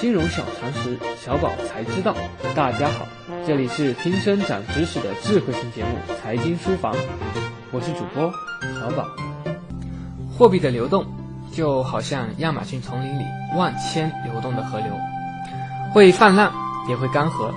[0.00, 2.14] 金融小常识，小宝才知道。
[2.54, 3.04] 大家好，
[3.44, 5.90] 这里是听声长知识的智慧型节目
[6.22, 6.94] 《财经书房》，
[7.72, 8.32] 我是主播
[8.80, 9.04] 小宝。
[10.36, 11.04] 货币的流动
[11.52, 13.24] 就好像亚马逊丛林里
[13.56, 14.88] 万千流动的河流，
[15.92, 16.52] 会泛滥，
[16.88, 17.52] 也会干涸。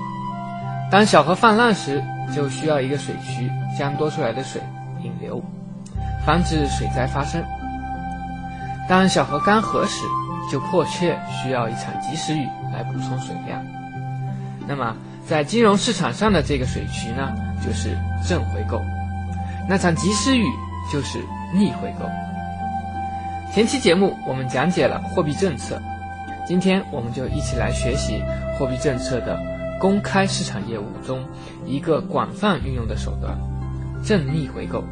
[0.89, 2.03] 当小河泛滥时，
[2.35, 3.47] 就需要一个水渠
[3.77, 4.59] 将多出来的水
[5.03, 5.39] 引流，
[6.25, 7.39] 防止水灾发生。
[8.89, 10.03] 当小河干涸时，
[10.49, 13.61] 就迫切需要一场及时雨来补充水量。
[14.67, 14.95] 那么，
[15.27, 17.29] 在金融市场上的这个水渠呢，
[17.65, 18.77] 就是正回购；
[19.67, 20.45] 那场及时雨
[20.91, 21.19] 就是
[21.53, 22.05] 逆回购。
[23.53, 25.81] 前期节目我们讲解了货币政策，
[26.47, 28.23] 今天我们就一起来学习
[28.57, 29.37] 货币政策的
[29.79, 31.23] 公开市场业务中
[31.65, 33.37] 一个广泛运用的手段——
[34.05, 34.83] 正逆回购。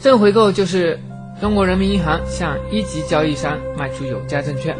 [0.00, 0.98] 正回购就是。
[1.40, 4.76] 中国人民银行向一级交易商卖出有价证券，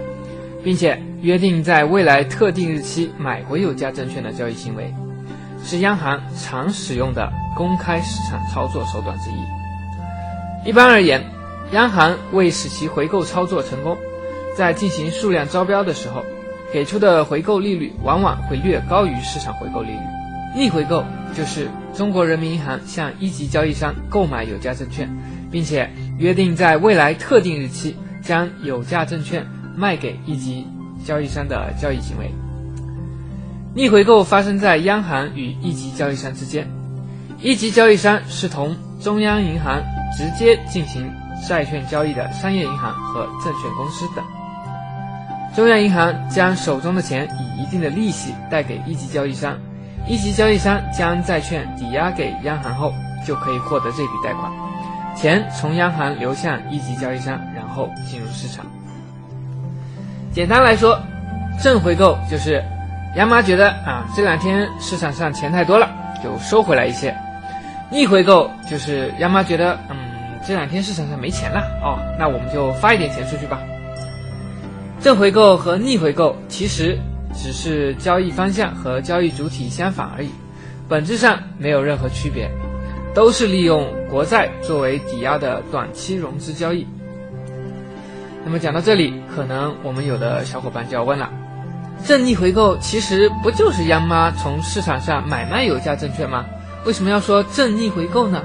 [0.63, 4.93] 并且约定在未来特定日期买回有价证券的交易行为，
[5.65, 10.69] 是央行常使用的公开市场操作手段之一。
[10.69, 11.25] 一般而言，
[11.73, 13.97] 央行为使其回购操作成功，
[14.55, 16.23] 在进行数量招标的时候，
[16.71, 19.99] 给出的回购利率往往会略高于市场回购利率。
[20.55, 25.09] 逆回购就是中国人民银行向一级交易商购买有价证券，
[25.51, 25.91] 并且。
[26.21, 30.66] 约定在未来特定日期将有价证券卖给一级
[31.02, 32.30] 交易商的交易行为。
[33.74, 36.68] 逆回购发生在央行与一级交易商之间，
[37.40, 39.82] 一级交易商是同中央银行
[40.15, 41.10] 直接进行
[41.49, 44.23] 债券交易的商业银行和证券公司等。
[45.57, 49.59] 中央银行将手中的钱以一定的利息贷给一级交易商，
[50.07, 52.93] 一级交易商将债券抵押给央行后，
[53.27, 54.70] 就可以获得这笔贷款。
[55.21, 58.65] 钱从央行流向一级交易商，然后进入市场。
[60.32, 60.99] 简单来说，
[61.62, 62.65] 正回购就是
[63.16, 65.87] 央妈觉得啊这两天市场上钱太多了，
[66.25, 67.12] 就收回来一些；
[67.91, 69.97] 逆回购就是央妈觉得嗯
[70.43, 73.61] 这两天市场上没钱了哦，那我们就发一点钱出去吧。
[75.03, 76.99] 正回购和逆回购其实
[77.34, 80.31] 只是交易方向和交易主体相反而已，
[80.89, 82.50] 本质上没有任何区别。
[83.15, 86.87] 都是利用国债作为抵押的短期融资交易。
[88.44, 91.31] 那么讲到这里，可能我们有的小伙伴就要问了：
[92.06, 96.47] 正逆回购其实不就是央妈从市场上买卖有价证券吗？
[96.87, 98.43] 为什么要说正逆回购呢？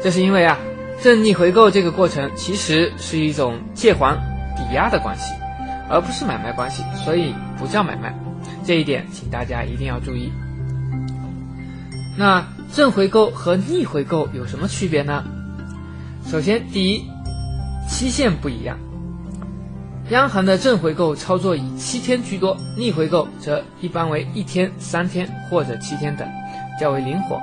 [0.00, 0.56] 这是因为啊，
[1.02, 4.16] 正逆回购这个过程其实是一种借还
[4.56, 5.34] 抵押的关系，
[5.88, 8.14] 而不是买卖关系，所以不叫买卖。
[8.64, 10.32] 这一点请大家一定要注意。
[12.16, 15.22] 那正回购和逆回购有什么区别呢？
[16.26, 17.04] 首先，第一，
[17.86, 18.78] 期限不一样。
[20.08, 26.26] 央行的正回购操作以七天居多，逆回购则一般为一天、三天或者七天等，
[26.80, 27.38] 较为灵活。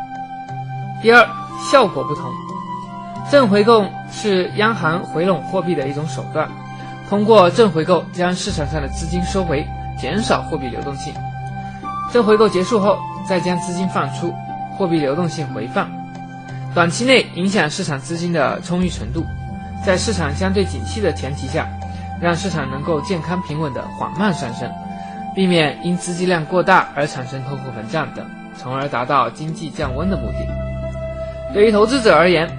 [1.04, 1.24] 第二，
[1.72, 2.32] 效果不同。
[3.30, 6.50] 正回购是央行回笼货币的一种手段，
[7.08, 9.64] 通过正回购将市场上的资金收回，
[10.02, 11.14] 减少货币流动性。
[12.12, 12.98] 正回购结束后，
[13.28, 14.34] 再将资金放出。
[14.80, 15.92] 货币流动性回放，
[16.74, 19.26] 短期内影响市场资金的充裕程度，
[19.86, 21.68] 在市场相对景气的前提下，
[22.22, 24.72] 让市场能够健康平稳的缓慢上升，
[25.36, 28.26] 避免因资金量过大而产生通货膨胀等，
[28.58, 30.48] 从而达到经济降温的目的。
[31.54, 32.50] 对于投资者而言，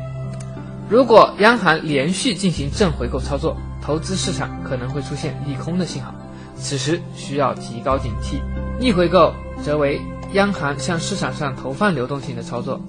[0.91, 6.15] 如果央行连续进行正回购操作，投资市场可能会出现利空的信号，
[6.55, 8.43] 此时需要提高警惕。
[8.79, 9.33] 逆回购
[9.63, 9.99] 则为。
[10.33, 12.81] 央行向市场上投放流动性的操作，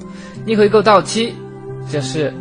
[0.45, 1.33] 逆回购到期，
[1.87, 2.33] 则是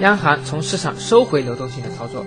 [0.00, 2.24] 央行从市场收回流动性的操作。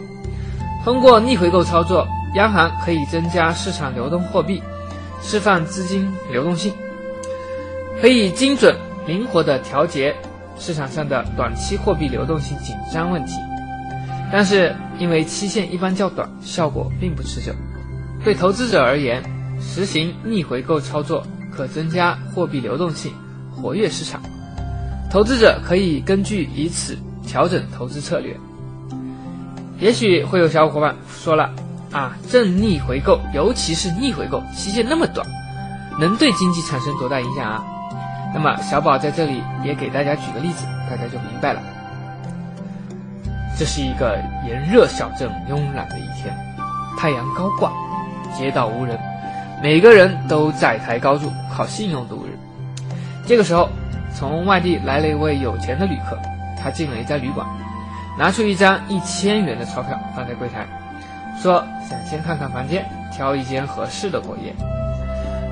[0.83, 4.61] 通过逆回购操作，央行可以增加市场流动货币，
[5.21, 6.73] 释放资金流动性，
[8.01, 8.75] 可以精准
[9.05, 10.15] 灵活地调节
[10.57, 13.33] 市场上的短期货币流动性紧张问题。
[14.31, 17.51] 但是，因为期限一般较短，效果并不持久。
[18.23, 19.21] 对投资者而言，
[19.59, 21.21] 实行逆回购操作。
[21.55, 23.13] 可增加货币流动性，
[23.51, 24.21] 活跃市场。
[25.11, 28.35] 投资者可以根据以此调整投资策略。
[29.79, 31.49] 也许会有小伙伴说了
[31.91, 35.27] 啊，正逆回购，尤其是逆回购，期限那么短，
[35.99, 37.63] 能对经济产生多大影响啊？
[38.33, 41.61] 那么小宝在这里也给大家举个例子，大家就明白了。
[43.59, 44.17] 这是一个
[44.47, 46.33] 炎热小镇慵懒的一天，
[46.97, 47.73] 太阳高挂，
[48.37, 48.97] 街道无人。
[49.61, 52.35] 每个人都债台高筑，靠信用度日。
[53.27, 53.69] 这个时候，
[54.15, 56.17] 从外地来了一位有钱的旅客，
[56.59, 57.45] 他进了一家旅馆，
[58.17, 60.65] 拿出一张一千元的钞票放在柜台，
[61.39, 64.51] 说想先看看房间，挑一间合适的过夜。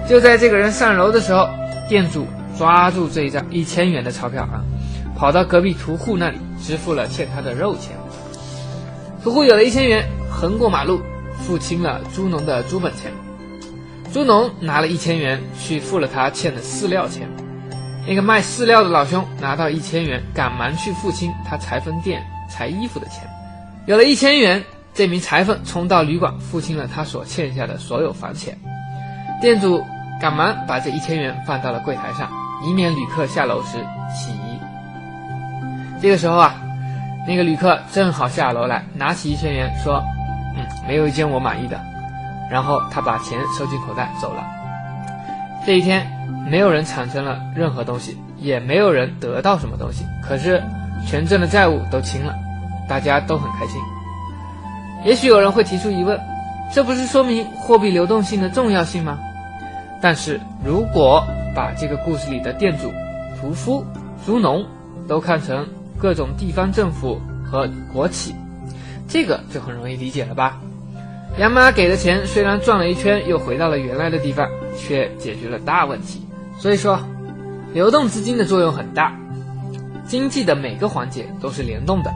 [0.08, 1.48] 就在这个人上楼的时候，
[1.88, 2.26] 店主
[2.58, 4.66] 抓住这一张一千元的钞票啊，
[5.16, 7.96] 跑到隔壁屠户那里支付了欠他的肉钱。
[9.24, 11.00] 屠户有了一千元，横过马路
[11.38, 13.12] 付清了猪农的猪本钱。
[14.12, 17.30] 猪农拿了一千元去付了他欠的饲料钱。
[18.08, 23.28] 那个卖饲料的老兄拿到一千元，赶忙去付清他裁缝店裁衣服的钱。
[23.86, 24.64] 有了一千元，
[24.96, 28.58] 这名裁缝冲到旅馆付清了他所欠下的所有房钱。
[29.40, 29.86] 店主
[30.20, 32.32] 赶忙把这一千元放到了柜台上，
[32.66, 33.78] 以免旅客下楼时
[34.12, 34.60] 起疑。
[36.02, 36.56] 这个时候啊，
[37.28, 40.04] 那个旅客正好下楼来，拿起一千元说
[40.58, 41.80] ：“嗯，没有一件我满意的。”
[42.50, 44.44] 然后他把钱收进口袋走了。
[45.66, 46.06] 这一天，
[46.50, 50.06] 没有人产生了任何东西，也没有人得到什么东西。
[50.24, 50.64] 可是，
[51.06, 52.34] 全镇的债务都清了，
[52.88, 53.80] 大家都很开心。
[55.06, 56.20] 也许有人会提出疑问：
[56.74, 59.20] 这不是说明货币流动性的重要性吗？
[60.02, 61.24] 但是如果
[61.54, 62.92] 把这个故事里的店主、
[63.40, 63.86] 屠夫、
[64.26, 64.66] 猪农
[65.08, 65.68] 都看成
[65.98, 68.34] 各种地方政府和国企，
[69.08, 70.58] 这个就很容易理解了吧？
[71.38, 76.22] 杨妈给的钱虽然转了一圈又回到了原来的地方，却解决了大问题。
[76.58, 77.00] 所以说，
[77.74, 79.18] 流动资金的作用很大，
[80.06, 82.12] 经济的每个环节都是联动的，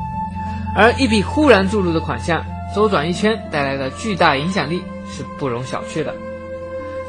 [0.76, 2.44] 而一笔忽然注入的款项，
[2.76, 6.14] 周转一圈带来的巨大影响力是不容小觑的。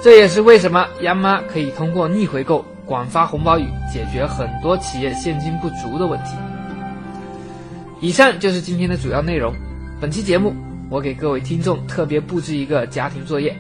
[0.01, 6.37] 这也是为什么杨妈可以通过逆回购、广发红包雨解决很多企业现金不足的问题。
[8.01, 9.53] 以上就是今天的主要内容。
[10.01, 10.55] 本期节目。
[10.91, 13.57] 我给各位听众特别布置一个家庭作业，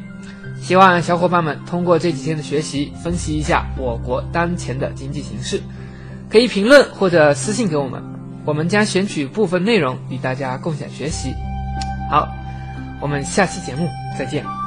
[0.60, 5.60] 希望小伙伴们通过这几天的学习，分析一下我国当前的经济形势，
[6.30, 8.02] 可以评论或者私信给我们，
[8.44, 11.34] 我们将选取部分内容与大家共享学习。
[12.10, 12.28] 好，
[13.00, 13.88] 我们下期节目
[14.18, 14.63] 再见。